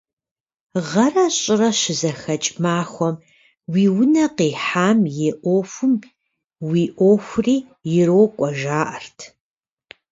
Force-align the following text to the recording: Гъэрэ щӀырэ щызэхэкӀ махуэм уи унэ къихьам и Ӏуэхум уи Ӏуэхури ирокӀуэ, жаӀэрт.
Гъэрэ 0.87 1.25
щӀырэ 1.39 1.69
щызэхэкӀ 1.79 2.49
махуэм 2.63 3.15
уи 3.71 3.83
унэ 4.01 4.25
къихьам 4.37 4.99
и 5.25 5.29
Ӏуэхум 5.41 5.93
уи 6.67 6.83
Ӏуэхури 6.97 7.57
ирокӀуэ, 7.97 8.49
жаӀэрт. 8.59 9.19